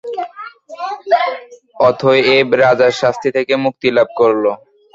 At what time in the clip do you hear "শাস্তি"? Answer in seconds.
3.01-3.29